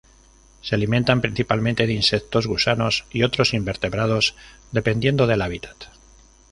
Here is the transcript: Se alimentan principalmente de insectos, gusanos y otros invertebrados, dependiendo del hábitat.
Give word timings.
Se 0.61 0.73
alimentan 0.73 1.21
principalmente 1.21 1.85
de 1.85 1.93
insectos, 1.93 2.47
gusanos 2.47 3.05
y 3.11 3.21
otros 3.21 3.53
invertebrados, 3.53 4.35
dependiendo 4.71 5.27
del 5.27 5.43
hábitat. 5.43 5.77